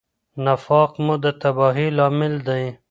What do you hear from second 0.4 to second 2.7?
نفاق مو د تباهۍ لامل دی.